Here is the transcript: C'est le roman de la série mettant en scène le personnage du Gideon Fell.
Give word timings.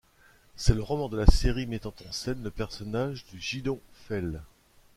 C'est 0.55 0.73
le 0.73 0.81
roman 0.81 1.09
de 1.09 1.17
la 1.17 1.27
série 1.27 1.67
mettant 1.67 1.93
en 2.09 2.11
scène 2.11 2.41
le 2.41 2.49
personnage 2.49 3.23
du 3.31 3.39
Gideon 3.39 3.79
Fell. 3.93 4.41